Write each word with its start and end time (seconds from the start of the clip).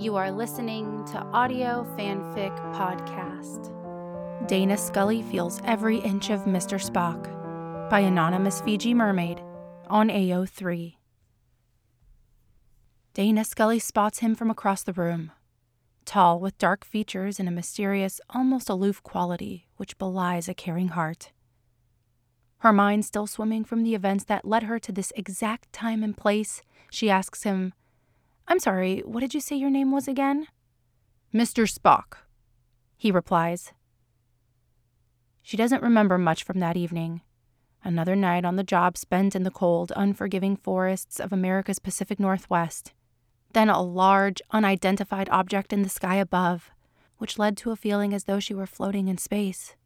You 0.00 0.16
are 0.16 0.30
listening 0.32 1.04
to 1.12 1.18
Audio 1.18 1.86
Fanfic 1.94 2.56
Podcast. 2.74 3.68
Dana 4.48 4.78
Scully 4.78 5.20
feels 5.20 5.60
every 5.66 5.98
inch 5.98 6.30
of 6.30 6.44
Mr. 6.44 6.80
Spock 6.80 7.28
by 7.90 8.00
Anonymous 8.00 8.62
Fiji 8.62 8.94
Mermaid 8.94 9.42
on 9.88 10.08
AO3. 10.08 10.94
Dana 13.12 13.44
Scully 13.44 13.78
spots 13.78 14.20
him 14.20 14.34
from 14.34 14.50
across 14.50 14.82
the 14.82 14.94
room. 14.94 15.32
Tall, 16.06 16.40
with 16.40 16.56
dark 16.56 16.82
features 16.82 17.38
and 17.38 17.46
a 17.46 17.52
mysterious, 17.52 18.22
almost 18.30 18.70
aloof 18.70 19.02
quality 19.02 19.66
which 19.76 19.98
belies 19.98 20.48
a 20.48 20.54
caring 20.54 20.88
heart. 20.88 21.30
Her 22.60 22.72
mind 22.72 23.04
still 23.04 23.26
swimming 23.26 23.64
from 23.64 23.82
the 23.82 23.94
events 23.94 24.24
that 24.24 24.46
led 24.46 24.62
her 24.62 24.78
to 24.78 24.92
this 24.92 25.12
exact 25.14 25.70
time 25.74 26.02
and 26.02 26.16
place, 26.16 26.62
she 26.90 27.10
asks 27.10 27.42
him, 27.42 27.74
I'm 28.50 28.58
sorry, 28.58 28.98
what 29.04 29.20
did 29.20 29.32
you 29.32 29.40
say 29.40 29.54
your 29.54 29.70
name 29.70 29.92
was 29.92 30.08
again? 30.08 30.48
Mr. 31.32 31.72
Spock, 31.72 32.16
he 32.96 33.12
replies. 33.12 33.72
She 35.40 35.56
doesn't 35.56 35.84
remember 35.84 36.18
much 36.18 36.42
from 36.42 36.58
that 36.58 36.76
evening. 36.76 37.20
Another 37.84 38.16
night 38.16 38.44
on 38.44 38.56
the 38.56 38.64
job 38.64 38.96
spent 38.98 39.36
in 39.36 39.44
the 39.44 39.52
cold, 39.52 39.92
unforgiving 39.94 40.56
forests 40.56 41.20
of 41.20 41.32
America's 41.32 41.78
Pacific 41.78 42.18
Northwest. 42.18 42.92
Then 43.52 43.70
a 43.70 43.80
large, 43.80 44.42
unidentified 44.50 45.28
object 45.28 45.72
in 45.72 45.82
the 45.82 45.88
sky 45.88 46.16
above, 46.16 46.72
which 47.18 47.38
led 47.38 47.56
to 47.58 47.70
a 47.70 47.76
feeling 47.76 48.12
as 48.12 48.24
though 48.24 48.40
she 48.40 48.52
were 48.52 48.66
floating 48.66 49.06
in 49.06 49.16
space. 49.16 49.76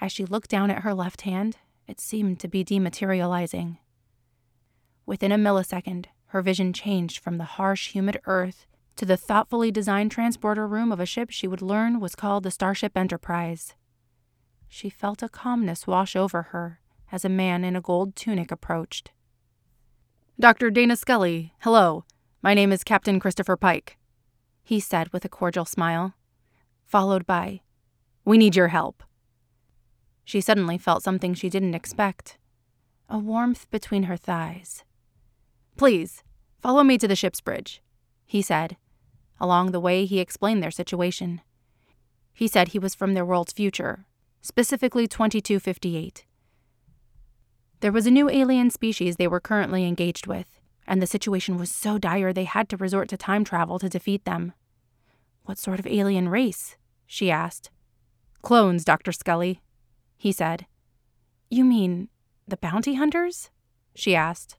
As 0.00 0.10
she 0.10 0.24
looked 0.24 0.50
down 0.50 0.72
at 0.72 0.82
her 0.82 0.92
left 0.92 1.20
hand, 1.20 1.58
it 1.86 2.00
seemed 2.00 2.40
to 2.40 2.48
be 2.48 2.64
dematerializing. 2.64 3.78
Within 5.06 5.30
a 5.30 5.38
millisecond, 5.38 6.06
her 6.30 6.42
vision 6.42 6.72
changed 6.72 7.18
from 7.18 7.38
the 7.38 7.44
harsh, 7.44 7.88
humid 7.88 8.20
earth 8.24 8.66
to 8.94 9.04
the 9.04 9.16
thoughtfully 9.16 9.72
designed 9.72 10.12
transporter 10.12 10.66
room 10.66 10.92
of 10.92 11.00
a 11.00 11.06
ship 11.06 11.30
she 11.30 11.48
would 11.48 11.60
learn 11.60 11.98
was 11.98 12.14
called 12.14 12.44
the 12.44 12.52
Starship 12.52 12.96
Enterprise. 12.96 13.74
She 14.68 14.88
felt 14.88 15.24
a 15.24 15.28
calmness 15.28 15.88
wash 15.88 16.14
over 16.14 16.42
her 16.42 16.80
as 17.10 17.24
a 17.24 17.28
man 17.28 17.64
in 17.64 17.74
a 17.74 17.80
gold 17.80 18.14
tunic 18.14 18.52
approached. 18.52 19.10
Dr. 20.38 20.70
Dana 20.70 20.94
Scully, 20.94 21.52
hello. 21.62 22.04
My 22.42 22.54
name 22.54 22.70
is 22.70 22.84
Captain 22.84 23.18
Christopher 23.18 23.56
Pike, 23.56 23.98
he 24.62 24.78
said 24.78 25.12
with 25.12 25.24
a 25.24 25.28
cordial 25.28 25.64
smile, 25.64 26.14
followed 26.84 27.26
by, 27.26 27.60
We 28.24 28.38
need 28.38 28.54
your 28.54 28.68
help. 28.68 29.02
She 30.24 30.40
suddenly 30.40 30.78
felt 30.78 31.02
something 31.02 31.34
she 31.34 31.48
didn't 31.48 31.74
expect 31.74 32.38
a 33.08 33.18
warmth 33.18 33.68
between 33.72 34.04
her 34.04 34.16
thighs. 34.16 34.84
Please, 35.76 36.22
follow 36.60 36.82
me 36.82 36.98
to 36.98 37.08
the 37.08 37.16
ship's 37.16 37.40
bridge, 37.40 37.82
he 38.26 38.42
said. 38.42 38.76
Along 39.40 39.70
the 39.70 39.80
way, 39.80 40.04
he 40.04 40.20
explained 40.20 40.62
their 40.62 40.70
situation. 40.70 41.40
He 42.34 42.46
said 42.46 42.68
he 42.68 42.78
was 42.78 42.94
from 42.94 43.14
their 43.14 43.24
world's 43.24 43.52
future, 43.52 44.06
specifically 44.42 45.06
2258. 45.06 46.24
There 47.80 47.92
was 47.92 48.06
a 48.06 48.10
new 48.10 48.28
alien 48.28 48.70
species 48.70 49.16
they 49.16 49.28
were 49.28 49.40
currently 49.40 49.86
engaged 49.86 50.26
with, 50.26 50.60
and 50.86 51.00
the 51.00 51.06
situation 51.06 51.56
was 51.56 51.70
so 51.70 51.98
dire 51.98 52.32
they 52.32 52.44
had 52.44 52.68
to 52.68 52.76
resort 52.76 53.08
to 53.08 53.16
time 53.16 53.44
travel 53.44 53.78
to 53.78 53.88
defeat 53.88 54.24
them. 54.24 54.52
What 55.44 55.58
sort 55.58 55.78
of 55.78 55.86
alien 55.86 56.28
race? 56.28 56.76
she 57.06 57.30
asked. 57.30 57.70
Clones, 58.42 58.84
Dr. 58.84 59.12
Scully, 59.12 59.60
he 60.16 60.32
said. 60.32 60.66
You 61.48 61.64
mean 61.64 62.08
the 62.46 62.56
bounty 62.56 62.94
hunters? 62.94 63.50
she 63.94 64.14
asked. 64.14 64.56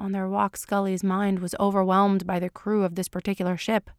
On 0.00 0.12
their 0.12 0.26
walk, 0.26 0.56
Scully's 0.56 1.04
mind 1.04 1.40
was 1.40 1.54
overwhelmed 1.60 2.26
by 2.26 2.38
the 2.38 2.48
crew 2.48 2.84
of 2.84 2.94
this 2.94 3.06
particular 3.06 3.58
ship. 3.58 3.90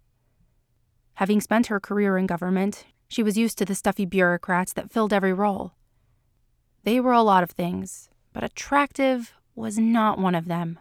Having 1.14 1.42
spent 1.42 1.68
her 1.68 1.80
career 1.80 2.18
in 2.18 2.26
government, 2.26 2.86
she 3.08 3.22
was 3.22 3.38
used 3.38 3.60
to 3.60 3.66
the 3.66 3.76
stuffy 3.76 4.06
bureaucrats 4.06 4.74
that 4.74 4.92
filled 4.92 5.14
every 5.14 5.32
role. 5.32 5.74
They 6.86 7.00
were 7.00 7.14
a 7.14 7.22
lot 7.22 7.44
of 7.44 7.52
things, 7.52 8.10
but 8.34 8.44
attractive 8.44 9.34
was 9.54 9.78
not 9.78 10.18
one 10.18 10.34
of 10.34 10.46
them. 10.46 10.80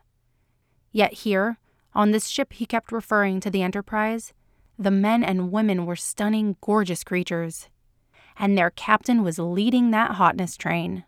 Yet 0.91 1.12
here, 1.12 1.59
on 1.94 2.12
this 2.12 2.28
ship 2.28 2.55
he 2.55 2.65
kept 2.65 2.91
referring 2.91 3.41
to 3.41 3.50
the 3.50 3.62
Enterprise, 3.62 4.33
the 4.78 4.91
men 4.91 5.23
and 5.23 5.53
women 5.53 5.84
were 5.84 5.97
stunning, 5.97 6.56
gorgeous 6.62 7.05
creatures. 7.05 7.69
And 8.39 8.56
their 8.56 8.71
captain 8.71 9.23
was 9.23 9.39
leading 9.39 9.91
that 9.91 10.12
hotness 10.12 10.56
train. 10.56 11.05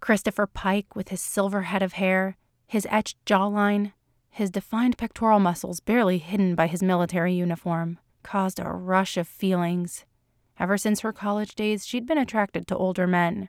Christopher 0.00 0.48
Pike, 0.48 0.96
with 0.96 1.10
his 1.10 1.20
silver 1.20 1.62
head 1.62 1.82
of 1.82 1.92
hair, 1.92 2.36
his 2.68 2.86
etched 2.90 3.16
jawline, 3.24 3.92
his 4.30 4.50
defined 4.50 4.98
pectoral 4.98 5.40
muscles 5.40 5.80
barely 5.80 6.18
hidden 6.18 6.54
by 6.54 6.66
his 6.66 6.82
military 6.82 7.32
uniform, 7.32 7.98
caused 8.22 8.60
a 8.60 8.68
rush 8.68 9.16
of 9.16 9.26
feelings. 9.26 10.04
Ever 10.60 10.76
since 10.76 11.00
her 11.00 11.12
college 11.12 11.54
days, 11.54 11.86
she'd 11.86 12.06
been 12.06 12.18
attracted 12.18 12.68
to 12.68 12.76
older 12.76 13.06
men. 13.06 13.48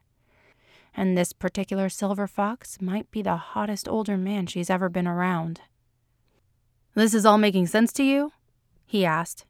And 0.96 1.18
this 1.18 1.34
particular 1.34 1.90
silver 1.90 2.28
fox 2.28 2.82
might 2.82 3.12
be 3.12 3.22
the 3.22 3.36
hottest 3.36 3.90
older 3.90 4.18
man 4.18 4.48
she's 4.48 4.70
ever 4.70 4.88
been 4.88 5.08
around. 5.08 5.62
This 6.96 7.14
is 7.14 7.26
all 7.26 7.38
making 7.38 7.68
sense 7.68 7.92
to 7.94 8.04
you? 8.04 8.32
he 8.86 9.06
asked. 9.06 9.46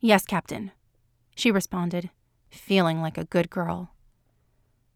Yes, 0.00 0.24
Captain, 0.24 0.70
she 1.34 1.50
responded, 1.50 2.10
feeling 2.48 3.02
like 3.02 3.18
a 3.18 3.24
good 3.24 3.50
girl. 3.50 3.90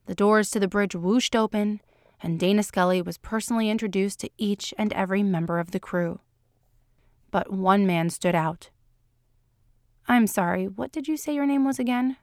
The 0.07 0.15
doors 0.15 0.51
to 0.53 0.61
the 0.61 0.69
bridge 0.69 0.95
whooshed 0.95 1.35
open, 1.35 1.81
and 2.23 2.39
Dana 2.39 2.63
Scully 2.63 3.03
was 3.03 3.19
personally 3.19 3.69
introduced 3.69 4.21
to 4.21 4.31
each 4.39 4.73
and 4.79 4.93
every 4.93 5.23
member 5.23 5.59
of 5.59 5.73
the 5.73 5.81
crew. 5.81 6.21
But 7.31 7.53
one 7.53 7.87
man 7.87 8.11
stood 8.11 8.35
out. 8.35 8.71
I'm 10.07 10.27
sorry, 10.27 10.67
what 10.67 10.93
did 10.93 11.09
you 11.09 11.17
say 11.17 11.35
your 11.35 11.47
name 11.47 11.65
was 11.65 11.79
again? 11.79 12.17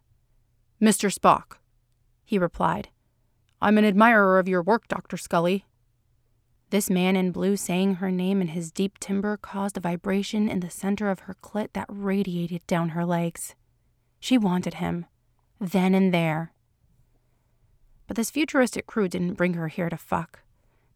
Mr. 0.82 1.14
Spock, 1.14 1.58
he 2.24 2.38
replied. 2.38 2.90
I'm 3.62 3.78
an 3.78 3.86
admirer 3.86 4.40
of 4.40 4.48
your 4.48 4.62
work, 4.62 4.88
Dr. 4.88 5.18
Scully. 5.18 5.66
This 6.70 6.90
man 6.90 7.16
in 7.16 7.32
blue 7.32 7.58
saying 7.58 7.96
her 7.96 8.12
name 8.12 8.42
in 8.42 8.50
his 8.50 8.72
deep 8.72 9.00
timbre 9.00 9.38
caused 9.38 9.76
a 9.76 9.82
vibration 9.82 10.48
in 10.48 10.60
the 10.60 10.70
center 10.70 11.10
of 11.10 11.22
her 11.22 11.36
clit 11.42 11.70
that 11.74 11.88
radiated 11.90 12.66
down 12.68 12.90
her 12.90 13.06
legs. 13.06 13.56
She 14.20 14.38
wanted 14.38 14.76
him, 14.76 15.06
then 15.60 15.96
and 15.96 16.14
there. 16.14 16.54
This 18.20 18.32
futuristic 18.32 18.86
crew 18.86 19.08
didn't 19.08 19.36
bring 19.36 19.54
her 19.54 19.70
here 19.70 19.90
to 19.90 19.96
fuck. 19.96 20.42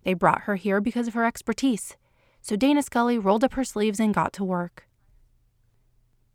They 0.04 0.14
brought 0.14 0.42
her 0.42 0.58
here 0.58 0.82
because 0.82 1.08
of 1.08 1.14
her 1.14 1.24
expertise, 1.24 1.96
so 2.42 2.58
Dana 2.58 2.84
Scully 2.84 3.18
rolled 3.18 3.46
up 3.46 3.54
her 3.54 3.64
sleeves 3.64 3.98
and 3.98 4.14
got 4.14 4.34
to 4.34 4.44
work. 4.44 4.90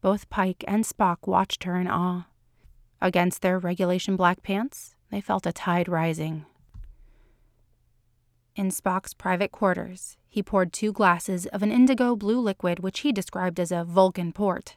Both 0.01 0.31
Pike 0.31 0.65
and 0.67 0.85
Spock 0.85 1.27
watched 1.27 1.65
her 1.65 1.79
in 1.79 1.89
awe. 1.89 2.29
Against 3.03 3.43
their 3.43 3.59
regulation 3.59 4.17
black 4.17 4.43
pants, 4.43 4.95
they 5.11 5.21
felt 5.21 5.45
a 5.45 5.53
tide 5.53 5.91
rising. 5.91 6.47
In 8.57 8.71
Spock's 8.71 9.13
private 9.13 9.53
quarters, 9.53 10.17
he 10.27 10.43
poured 10.43 10.73
two 10.73 10.95
glasses 10.95 11.45
of 11.49 11.63
an 11.63 11.71
indigo 11.71 12.17
blue 12.17 12.41
liquid 12.41 12.79
which 12.79 13.01
he 13.01 13.13
described 13.13 13.61
as 13.61 13.71
a 13.71 13.85
Vulcan 13.85 14.33
port. 14.33 14.77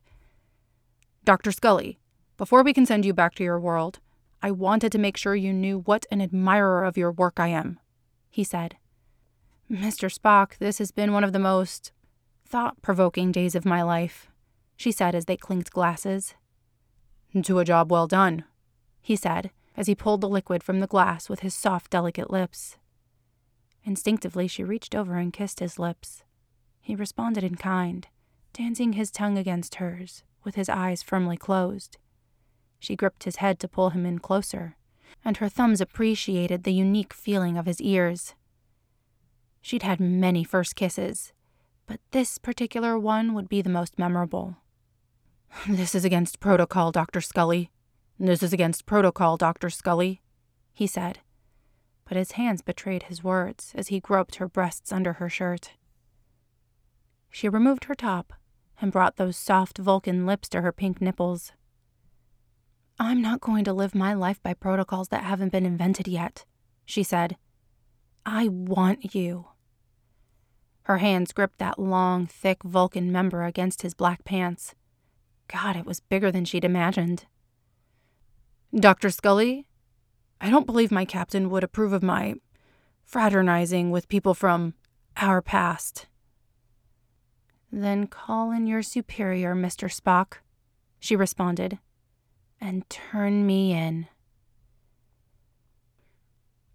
Dr. 1.24 1.54
Scully, 1.54 2.00
before 2.36 2.64
we 2.64 2.74
can 2.74 2.86
send 2.86 3.06
you 3.06 3.14
back 3.14 3.34
to 3.36 3.46
your 3.46 3.62
world, 3.62 4.02
I 4.44 4.52
wanted 4.52 4.92
to 4.92 4.98
make 4.98 5.18
sure 5.18 5.36
you 5.36 5.54
knew 5.54 5.80
what 5.80 6.06
an 6.12 6.22
admirer 6.22 6.84
of 6.84 6.98
your 6.98 7.12
work 7.12 7.40
I 7.40 7.48
am, 7.48 7.80
he 8.30 8.44
said. 8.44 8.78
Mr. 9.70 10.12
Spock, 10.14 10.58
this 10.58 10.80
has 10.80 10.92
been 10.92 11.14
one 11.14 11.24
of 11.24 11.32
the 11.32 11.40
most 11.40 11.92
thought 12.46 12.82
provoking 12.82 13.32
days 13.32 13.56
of 13.56 13.66
my 13.66 13.84
life, 13.84 14.30
she 14.76 14.92
said 14.92 15.16
as 15.16 15.26
they 15.26 15.38
clinked 15.38 15.72
glasses. 15.72 16.34
To 17.44 17.60
a 17.60 17.66
job 17.66 17.92
well 17.92 18.08
done, 18.08 18.44
he 19.02 19.16
said 19.16 19.52
as 19.78 19.88
he 19.88 19.96
pulled 19.96 20.22
the 20.22 20.30
liquid 20.30 20.64
from 20.64 20.80
the 20.80 20.88
glass 20.88 21.30
with 21.30 21.40
his 21.40 21.54
soft, 21.54 21.92
delicate 21.92 22.30
lips. 22.30 22.78
Instinctively, 23.84 24.48
she 24.48 24.64
reached 24.64 24.94
over 24.94 25.16
and 25.16 25.32
kissed 25.32 25.60
his 25.60 25.80
lips. 25.80 26.24
He 26.82 26.96
responded 26.96 27.44
in 27.44 27.56
kind, 27.56 28.08
dancing 28.54 28.94
his 28.94 29.12
tongue 29.12 29.38
against 29.38 29.76
hers, 29.76 30.24
with 30.44 30.56
his 30.56 30.68
eyes 30.68 31.02
firmly 31.02 31.38
closed. 31.38 31.98
She 32.82 32.96
gripped 32.96 33.26
his 33.26 33.36
head 33.38 33.60
to 33.60 33.68
pull 33.68 33.92
him 33.92 34.08
in 34.08 34.18
closer, 34.18 34.76
and 35.24 35.38
her 35.38 35.48
thumbs 35.48 35.80
appreciated 35.80 36.64
the 36.64 36.74
unique 36.74 37.14
feeling 37.14 37.56
of 37.56 37.68
his 37.68 37.80
ears. 37.80 38.34
She'd 39.62 39.84
had 39.84 40.00
many 40.00 40.44
first 40.44 40.76
kisses, 40.76 41.32
but 41.86 42.00
this 42.10 42.40
particular 42.40 42.98
one 42.98 43.36
would 43.36 43.48
be 43.48 43.62
the 43.62 43.70
most 43.70 44.00
memorable. 44.00 44.58
This 45.70 45.94
is 45.94 46.04
against 46.04 46.40
protocol, 46.40 46.92
Dr. 46.92 47.22
Scully. 47.22 47.70
This 48.18 48.42
is 48.42 48.52
against 48.52 48.88
protocol, 48.88 49.38
Dr. 49.38 49.70
Scully, 49.70 50.22
he 50.74 50.88
said, 50.88 51.20
but 52.06 52.18
his 52.18 52.32
hands 52.32 52.64
betrayed 52.64 53.04
his 53.04 53.24
words 53.24 53.74
as 53.76 53.90
he 53.90 54.00
groped 54.00 54.36
her 54.38 54.48
breasts 54.48 54.92
under 54.92 55.14
her 55.14 55.30
shirt. 55.30 55.74
She 57.30 57.48
removed 57.48 57.84
her 57.84 57.96
top 57.96 58.34
and 58.82 58.92
brought 58.92 59.18
those 59.18 59.38
soft 59.38 59.78
Vulcan 59.78 60.26
lips 60.26 60.50
to 60.50 60.62
her 60.62 60.72
pink 60.72 61.00
nipples. 61.00 61.52
I'm 63.02 63.20
not 63.20 63.42
going 63.42 63.64
to 63.64 63.74
live 63.74 63.96
my 63.96 64.14
life 64.14 64.44
by 64.44 64.54
protocols 64.54 65.08
that 65.08 65.24
haven't 65.24 65.52
been 65.52 65.66
invented 65.66 66.08
yet, 66.08 66.46
she 66.86 67.02
said. 67.02 67.36
I 68.28 68.48
want 68.48 69.16
you. 69.16 69.48
Her 70.84 71.00
hands 71.00 71.34
gripped 71.34 71.58
that 71.58 71.80
long, 71.80 72.28
thick 72.28 72.62
Vulcan 72.62 73.12
member 73.12 73.44
against 73.44 73.82
his 73.82 73.96
black 73.96 74.24
pants. 74.24 74.76
God, 75.48 75.76
it 75.76 75.86
was 75.86 76.00
bigger 76.00 76.32
than 76.32 76.46
she'd 76.46 76.64
imagined. 76.64 77.26
Dr. 78.72 79.10
Scully, 79.10 79.66
I 80.40 80.52
don't 80.52 80.68
believe 80.68 80.92
my 80.92 81.04
captain 81.04 81.50
would 81.50 81.64
approve 81.64 81.94
of 81.94 82.04
my 82.04 82.36
fraternizing 83.04 83.90
with 83.90 84.10
people 84.10 84.36
from 84.36 84.76
our 85.18 85.42
past. 85.42 86.06
Then 87.72 88.06
call 88.06 88.52
in 88.52 88.68
your 88.68 88.84
superior, 88.84 89.56
Mr. 89.56 89.90
Spock, 89.90 90.38
she 91.00 91.16
responded, 91.16 91.80
and 92.62 92.88
turn 92.90 93.46
me 93.46 93.74
in. 93.74 94.08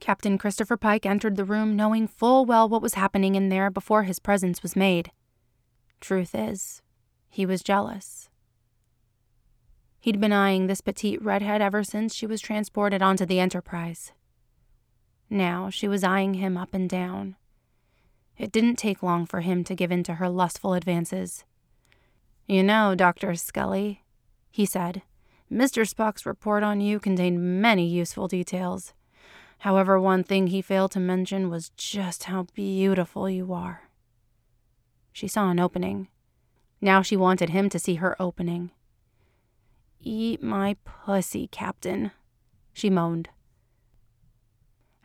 Captain 0.01 0.37
Christopher 0.37 0.77
Pike 0.77 1.07
entered 1.07 1.37
the 1.37 1.45
room 1.45 1.75
knowing 1.75 2.07
full 2.07 2.45
well 2.45 2.69
what 2.69 2.83
was 2.83 2.95
happening 2.95 3.35
in 3.35 3.49
there 3.49 3.71
before 3.71 4.03
his 4.03 4.19
presence 4.19 4.63
was 4.63 4.77
made. 4.77 5.11
Truth 6.01 6.35
is, 6.35 6.83
he 7.31 7.47
was 7.47 7.63
jealous. 7.63 8.29
He'd 9.99 10.21
been 10.21 10.33
eyeing 10.33 10.67
this 10.67 10.81
petite 10.81 11.21
redhead 11.23 11.61
ever 11.61 11.83
since 11.83 12.15
she 12.15 12.27
was 12.27 12.41
transported 12.41 13.03
onto 13.03 13.27
the 13.27 13.41
Enterprise. 13.41 14.13
Now 15.29 15.71
she 15.71 15.89
was 15.89 16.05
eyeing 16.05 16.35
him 16.35 16.57
up 16.57 16.75
and 16.75 16.89
down. 16.89 17.37
It 18.39 18.53
didn't 18.53 18.77
take 18.77 19.03
long 19.03 19.27
for 19.27 19.41
him 19.41 19.65
to 19.65 19.75
give 19.75 19.91
in 19.91 20.03
to 20.05 20.15
her 20.15 20.29
lustful 20.29 20.75
advances. 20.75 21.45
You 22.47 22.63
know, 22.63 22.95
Dr. 22.95 23.35
Scully, 23.35 24.05
he 24.51 24.67
said, 24.67 25.03
Mr. 25.51 25.89
Spock's 25.89 26.27
report 26.27 26.63
on 26.63 26.81
you 26.81 26.99
contained 26.99 27.61
many 27.63 27.87
useful 27.87 28.27
details. 28.29 28.95
However, 29.61 29.99
one 29.99 30.25
thing 30.25 30.49
he 30.49 30.61
failed 30.61 30.91
to 30.93 31.01
mention 31.01 31.49
was 31.49 31.71
just 31.77 32.25
how 32.25 32.45
beautiful 32.55 33.31
you 33.31 33.53
are. 33.53 33.89
She 35.13 35.29
saw 35.29 35.51
an 35.51 35.61
opening. 35.61 36.09
Now 36.81 37.01
she 37.01 37.17
wanted 37.17 37.51
him 37.51 37.69
to 37.71 37.79
see 37.79 37.95
her 37.95 38.21
opening. 38.21 38.71
Eat 40.01 40.43
my 40.43 40.77
pussy, 40.85 41.49
Captain, 41.49 42.11
she 42.73 42.91
moaned. 42.91 43.31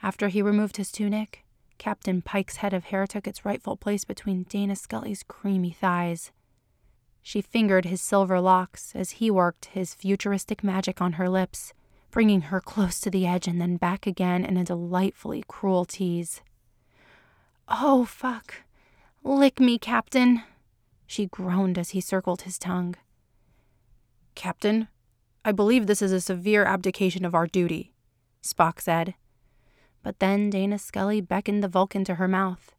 After 0.03 0.27
he 0.27 0.41
removed 0.41 0.77
his 0.77 0.91
tunic, 0.91 1.45
Captain 1.77 2.21
Pike's 2.21 2.57
head 2.57 2.73
of 2.73 2.85
hair 2.85 3.07
took 3.07 3.27
its 3.27 3.45
rightful 3.45 3.77
place 3.77 4.03
between 4.03 4.44
Dana 4.44 4.75
Scully's 4.75 5.23
creamy 5.23 5.71
thighs. 5.71 6.31
She 7.21 7.41
fingered 7.41 7.85
his 7.85 8.01
silver 8.01 8.39
locks 8.39 8.95
as 8.95 9.12
he 9.12 9.29
worked 9.29 9.65
his 9.65 9.94
futuristic 9.94 10.63
magic 10.63 11.01
on 11.01 11.13
her 11.13 11.29
lips, 11.29 11.73
bringing 12.09 12.41
her 12.41 12.59
close 12.59 13.00
to 13.01 13.09
the 13.09 13.27
edge 13.27 13.47
and 13.47 13.62
then 13.62 13.77
back 13.77 14.06
again 14.07 14.44
in 14.44 14.57
a 14.57 14.63
delightfully 14.63 15.44
cruel 15.47 15.85
tease. 15.85 16.41
Oh, 17.68 18.06
fuck. 18.06 18.56
Lick 19.23 19.59
me, 19.59 19.77
Captain, 19.77 20.44
she 21.06 21.27
groaned 21.27 21.77
as 21.77 21.91
he 21.91 22.01
circled 22.01 22.41
his 22.41 22.57
tongue. 22.57 22.95
Captain, 24.33 24.88
I 25.44 25.51
believe 25.51 25.85
this 25.85 26.01
is 26.01 26.12
a 26.12 26.21
severe 26.21 26.65
abdication 26.65 27.25
of 27.25 27.35
our 27.35 27.47
duty, 27.47 27.94
Spock 28.41 28.79
said. 28.81 29.13
But 30.03 30.19
then 30.19 30.50
Dana 30.50 30.79
Scully 30.79 31.21
beckoned 31.21 31.63
the 31.63 31.68
Vulcan 31.68 32.03
to 32.06 32.15
her 32.15 32.27
mouth, 32.27 32.73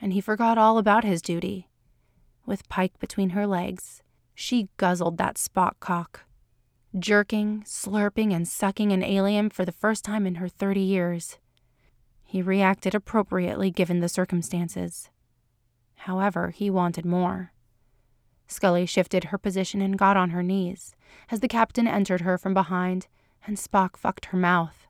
and 0.00 0.12
he 0.12 0.20
forgot 0.20 0.58
all 0.58 0.78
about 0.78 1.02
his 1.02 1.20
duty. 1.20 1.68
With 2.48 2.66
Pike 2.70 2.98
between 2.98 3.30
her 3.30 3.46
legs, 3.46 4.02
she 4.34 4.70
guzzled 4.78 5.18
that 5.18 5.36
Spock 5.36 5.80
cock, 5.80 6.24
jerking, 6.98 7.62
slurping, 7.66 8.32
and 8.34 8.48
sucking 8.48 8.90
an 8.90 9.02
alien 9.02 9.50
for 9.50 9.66
the 9.66 9.70
first 9.70 10.02
time 10.02 10.26
in 10.26 10.36
her 10.36 10.48
30 10.48 10.80
years. 10.80 11.36
He 12.24 12.40
reacted 12.40 12.94
appropriately 12.94 13.70
given 13.70 14.00
the 14.00 14.08
circumstances. 14.08 15.10
However, 15.96 16.48
he 16.48 16.70
wanted 16.70 17.04
more. 17.04 17.52
Scully 18.46 18.86
shifted 18.86 19.24
her 19.24 19.36
position 19.36 19.82
and 19.82 19.98
got 19.98 20.16
on 20.16 20.30
her 20.30 20.42
knees 20.42 20.96
as 21.30 21.40
the 21.40 21.48
captain 21.48 21.86
entered 21.86 22.22
her 22.22 22.38
from 22.38 22.54
behind, 22.54 23.08
and 23.46 23.58
Spock 23.58 23.98
fucked 23.98 24.24
her 24.26 24.38
mouth. 24.38 24.86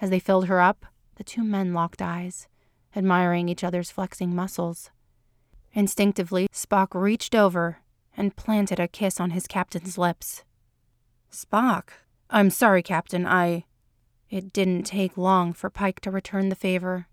As 0.00 0.10
they 0.10 0.18
filled 0.18 0.46
her 0.46 0.60
up, 0.60 0.86
the 1.14 1.22
two 1.22 1.44
men 1.44 1.72
locked 1.72 2.02
eyes, 2.02 2.48
admiring 2.96 3.48
each 3.48 3.62
other's 3.62 3.92
flexing 3.92 4.34
muscles. 4.34 4.90
Instinctively, 5.72 6.48
Spock 6.52 6.88
reached 6.92 7.34
over 7.34 7.78
and 8.16 8.36
planted 8.36 8.80
a 8.80 8.88
kiss 8.88 9.20
on 9.20 9.30
his 9.30 9.46
captain's 9.46 9.96
lips. 9.96 10.42
Spock, 11.32 11.90
I'm 12.28 12.50
sorry, 12.50 12.82
Captain, 12.82 13.26
I. 13.26 13.64
It 14.28 14.52
didn't 14.52 14.84
take 14.84 15.16
long 15.16 15.52
for 15.52 15.70
Pike 15.70 16.00
to 16.00 16.10
return 16.10 16.48
the 16.48 16.56
favor. 16.56 17.06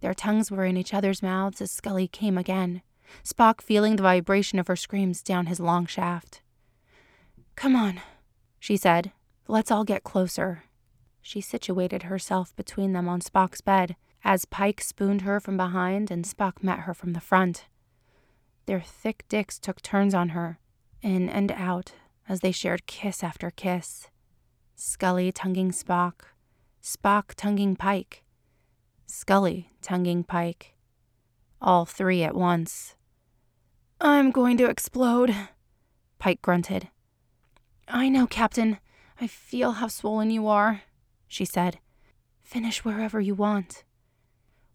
Their 0.00 0.14
tongues 0.14 0.50
were 0.50 0.64
in 0.64 0.76
each 0.76 0.94
other's 0.94 1.22
mouths 1.22 1.60
as 1.60 1.70
Scully 1.70 2.08
came 2.08 2.38
again. 2.38 2.82
Spock 3.24 3.60
feeling 3.60 3.96
the 3.96 4.02
vibration 4.02 4.58
of 4.58 4.68
her 4.68 4.76
screams 4.76 5.22
down 5.22 5.46
his 5.46 5.60
long 5.60 5.86
shaft. 5.86 6.42
Come 7.56 7.74
on, 7.74 8.00
she 8.58 8.76
said. 8.76 9.12
Let's 9.48 9.70
all 9.70 9.84
get 9.84 10.04
closer. 10.04 10.64
She 11.22 11.40
situated 11.40 12.04
herself 12.04 12.54
between 12.54 12.92
them 12.92 13.08
on 13.08 13.20
Spock's 13.20 13.60
bed 13.60 13.96
as 14.24 14.44
Pike 14.44 14.80
spooned 14.80 15.22
her 15.22 15.40
from 15.40 15.56
behind 15.56 16.10
and 16.10 16.24
Spock 16.24 16.62
met 16.62 16.80
her 16.80 16.94
from 16.94 17.12
the 17.12 17.20
front. 17.20 17.66
Their 18.68 18.82
thick 18.82 19.24
dicks 19.30 19.58
took 19.58 19.80
turns 19.80 20.12
on 20.12 20.28
her, 20.28 20.58
in 21.00 21.30
and 21.30 21.50
out, 21.52 21.92
as 22.28 22.40
they 22.40 22.52
shared 22.52 22.84
kiss 22.86 23.24
after 23.24 23.50
kiss. 23.50 24.08
Scully 24.76 25.32
tonguing 25.32 25.70
Spock, 25.70 26.34
Spock 26.82 27.32
tonguing 27.34 27.76
Pike, 27.76 28.24
Scully 29.06 29.70
tonguing 29.80 30.22
Pike. 30.22 30.74
All 31.62 31.86
three 31.86 32.22
at 32.22 32.34
once. 32.34 32.94
I'm 34.02 34.30
going 34.30 34.58
to 34.58 34.68
explode, 34.68 35.34
Pike 36.18 36.42
grunted. 36.42 36.88
I 37.88 38.10
know, 38.10 38.26
Captain. 38.26 38.80
I 39.18 39.28
feel 39.28 39.72
how 39.72 39.88
swollen 39.88 40.30
you 40.30 40.46
are, 40.46 40.82
she 41.26 41.46
said. 41.46 41.78
Finish 42.42 42.84
wherever 42.84 43.18
you 43.18 43.34
want. 43.34 43.84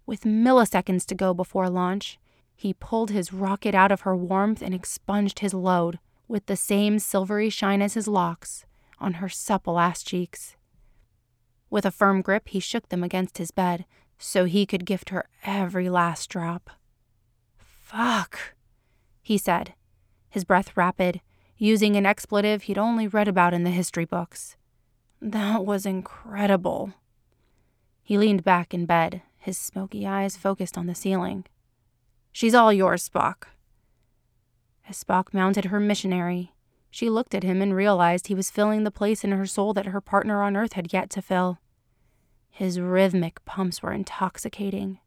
With 0.08 0.22
milliseconds 0.24 1.06
to 1.06 1.14
go 1.14 1.36
before 1.36 1.70
launch, 1.70 2.18
he 2.64 2.74
pulled 2.74 3.12
his 3.12 3.34
rocket 3.34 3.76
out 3.76 3.92
of 3.92 4.02
her 4.02 4.16
warmth 4.16 4.62
and 4.62 4.74
expunged 4.74 5.40
his 5.40 5.54
load, 5.54 6.00
with 6.30 6.46
the 6.46 6.56
same 6.56 6.98
silvery 6.98 7.50
shine 7.50 7.82
as 7.82 7.94
his 7.94 8.08
locks, 8.08 8.66
on 9.00 9.16
her 9.16 9.28
supple 9.28 9.78
ass 9.78 10.02
cheeks. 10.02 10.56
With 11.70 11.86
a 11.86 11.92
firm 11.92 12.22
grip, 12.22 12.48
he 12.48 12.62
shook 12.62 12.88
them 12.88 13.04
against 13.04 13.38
his 13.38 13.52
bed 13.52 13.84
so 14.18 14.46
he 14.46 14.66
could 14.66 14.86
gift 14.86 15.10
her 15.10 15.28
every 15.44 15.90
last 15.90 16.30
drop. 16.30 16.70
Fuck 17.58 18.56
he 19.22 19.38
said, 19.38 19.74
his 20.30 20.46
breath 20.46 20.78
rapid, 20.78 21.20
using 21.58 21.98
an 21.98 22.06
expletive 22.06 22.64
he'd 22.64 22.78
only 22.78 23.10
read 23.10 23.28
about 23.28 23.54
in 23.54 23.66
the 23.66 23.72
history 23.72 24.06
books. 24.06 24.56
That 25.22 25.66
was 25.66 25.86
incredible. 25.86 26.94
He 28.02 28.18
leaned 28.18 28.46
back 28.46 28.74
in 28.74 28.86
bed, 28.86 29.22
his 29.38 29.58
smoky 29.58 30.08
eyes 30.08 30.38
focused 30.38 30.78
on 30.78 30.88
the 30.88 30.96
ceiling. 30.96 31.44
She's 32.34 32.56
all 32.56 32.74
yours, 32.74 33.08
Spock. 33.08 33.46
As 34.90 35.02
Spock 35.02 35.34
mounted 35.34 35.66
her 35.66 35.80
missionary, 35.80 36.52
she 36.90 37.10
looked 37.10 37.36
at 37.36 37.44
him 37.44 37.62
and 37.62 37.76
realized 37.76 38.28
he 38.28 38.36
was 38.36 38.50
filling 38.50 38.84
the 38.84 38.92
place 38.92 39.24
in 39.24 39.32
her 39.32 39.46
soul 39.46 39.72
that 39.74 39.86
her 39.86 40.02
partner 40.02 40.42
on 40.42 40.58
Earth 40.58 40.74
had 40.74 40.92
yet 40.92 41.12
to 41.12 41.22
fill. 41.22 41.60
His 42.50 42.80
rhythmic 42.80 43.46
pumps 43.46 43.82
were 43.82 43.94
intoxicating. 43.94 45.00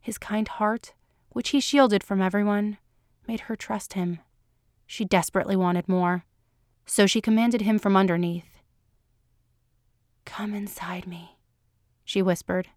His 0.00 0.18
kind 0.18 0.48
heart, 0.48 0.92
which 1.30 1.50
he 1.50 1.60
shielded 1.60 2.02
from 2.02 2.20
everyone, 2.20 2.78
made 3.28 3.40
her 3.40 3.56
trust 3.56 3.92
him. 3.92 4.18
She 4.84 5.04
desperately 5.04 5.56
wanted 5.56 5.88
more, 5.88 6.24
so 6.84 7.06
she 7.06 7.20
commanded 7.20 7.62
him 7.62 7.78
from 7.78 7.96
underneath. 7.96 8.60
Come 10.24 10.52
inside 10.52 11.06
me, 11.06 11.38
she 12.04 12.22
whispered. 12.22 12.68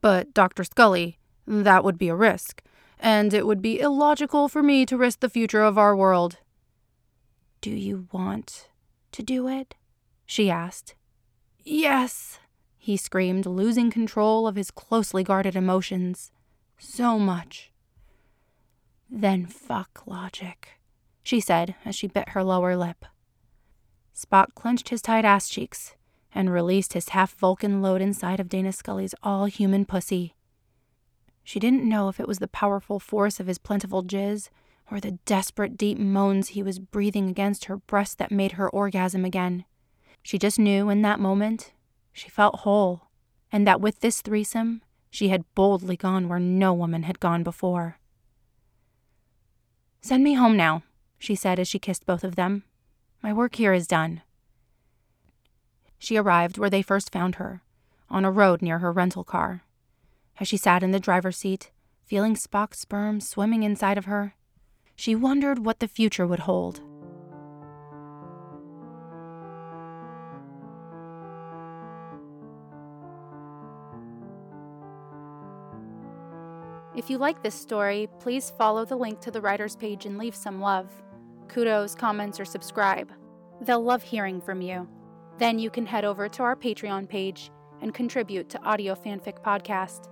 But, 0.00 0.34
Dr. 0.34 0.64
Scully, 0.64 1.18
that 1.46 1.84
would 1.84 1.98
be 1.98 2.08
a 2.08 2.14
risk, 2.14 2.62
and 2.98 3.34
it 3.34 3.46
would 3.46 3.62
be 3.62 3.80
illogical 3.80 4.48
for 4.48 4.62
me 4.62 4.86
to 4.86 4.96
risk 4.96 5.20
the 5.20 5.28
future 5.28 5.62
of 5.62 5.78
our 5.78 5.96
world. 5.96 6.38
Do 7.60 7.70
you 7.70 8.08
want 8.12 8.68
to 9.12 9.22
do 9.22 9.48
it? 9.48 9.74
she 10.26 10.50
asked. 10.50 10.94
Yes, 11.64 12.40
he 12.76 12.96
screamed, 12.96 13.46
losing 13.46 13.90
control 13.90 14.48
of 14.48 14.56
his 14.56 14.70
closely 14.70 15.22
guarded 15.22 15.54
emotions. 15.54 16.32
So 16.78 17.18
much. 17.18 17.70
Then 19.08 19.46
fuck 19.46 20.02
logic, 20.06 20.80
she 21.22 21.38
said 21.38 21.74
as 21.84 21.94
she 21.94 22.08
bit 22.08 22.30
her 22.30 22.42
lower 22.42 22.76
lip. 22.76 23.04
Spock 24.16 24.54
clenched 24.54 24.88
his 24.88 25.02
tight 25.02 25.24
ass 25.24 25.48
cheeks 25.48 25.94
and 26.34 26.52
released 26.52 26.94
his 26.94 27.10
half 27.10 27.34
Vulcan 27.34 27.82
load 27.82 28.00
inside 28.00 28.40
of 28.40 28.48
Dana 28.48 28.72
Scully's 28.72 29.14
all 29.22 29.44
human 29.44 29.84
pussy. 29.84 30.34
She 31.44 31.58
didn't 31.60 31.88
know 31.88 32.08
if 32.08 32.20
it 32.20 32.28
was 32.28 32.38
the 32.38 32.48
powerful 32.48 33.00
force 33.00 33.40
of 33.40 33.46
his 33.46 33.58
plentiful 33.58 34.02
jizz 34.02 34.48
or 34.90 35.00
the 35.00 35.18
desperate 35.24 35.76
deep 35.76 35.98
moans 35.98 36.48
he 36.48 36.62
was 36.62 36.78
breathing 36.78 37.28
against 37.28 37.64
her 37.66 37.78
breast 37.78 38.18
that 38.18 38.30
made 38.30 38.52
her 38.52 38.68
orgasm 38.68 39.24
again. 39.24 39.64
She 40.22 40.38
just 40.38 40.58
knew 40.58 40.88
in 40.88 41.02
that 41.02 41.20
moment 41.20 41.72
she 42.12 42.28
felt 42.28 42.60
whole, 42.60 43.08
and 43.50 43.66
that 43.66 43.80
with 43.80 44.00
this 44.00 44.20
threesome, 44.20 44.82
She 45.12 45.28
had 45.28 45.44
boldly 45.54 45.98
gone 45.98 46.26
where 46.26 46.38
no 46.38 46.72
woman 46.72 47.02
had 47.02 47.20
gone 47.20 47.42
before. 47.42 47.98
Send 50.00 50.24
me 50.24 50.32
home 50.32 50.56
now, 50.56 50.84
she 51.18 51.34
said 51.34 51.58
as 51.58 51.68
she 51.68 51.78
kissed 51.78 52.06
both 52.06 52.24
of 52.24 52.34
them. 52.34 52.64
My 53.22 53.30
work 53.30 53.56
here 53.56 53.74
is 53.74 53.86
done. 53.86 54.22
She 55.98 56.16
arrived 56.16 56.56
where 56.56 56.70
they 56.70 56.80
first 56.80 57.12
found 57.12 57.34
her, 57.34 57.62
on 58.08 58.24
a 58.24 58.30
road 58.30 58.62
near 58.62 58.78
her 58.78 58.90
rental 58.90 59.22
car. 59.22 59.64
As 60.40 60.48
she 60.48 60.56
sat 60.56 60.82
in 60.82 60.90
the 60.90 61.00
driver's 61.00 61.36
seat, 61.36 61.70
feeling 62.04 62.34
Spock's 62.34 62.80
sperm 62.80 63.20
swimming 63.20 63.62
inside 63.62 63.98
of 63.98 64.06
her, 64.06 64.34
she 64.96 65.14
wondered 65.14 65.64
what 65.64 65.80
the 65.80 65.88
future 65.88 66.26
would 66.26 66.40
hold. 66.40 66.80
If 76.94 77.08
you 77.08 77.16
like 77.16 77.42
this 77.42 77.54
story, 77.54 78.08
please 78.20 78.52
follow 78.58 78.84
the 78.84 78.96
link 78.96 79.20
to 79.20 79.30
the 79.30 79.40
writer's 79.40 79.76
page 79.76 80.04
and 80.04 80.18
leave 80.18 80.36
some 80.36 80.60
love. 80.60 80.90
Kudos, 81.48 81.94
comments, 81.94 82.38
or 82.38 82.44
subscribe. 82.44 83.10
They'll 83.62 83.82
love 83.82 84.02
hearing 84.02 84.40
from 84.40 84.60
you. 84.60 84.88
Then 85.38 85.58
you 85.58 85.70
can 85.70 85.86
head 85.86 86.04
over 86.04 86.28
to 86.28 86.42
our 86.42 86.54
Patreon 86.54 87.08
page 87.08 87.50
and 87.80 87.94
contribute 87.94 88.48
to 88.50 88.62
Audio 88.62 88.94
Fanfic 88.94 89.42
Podcast. 89.42 90.11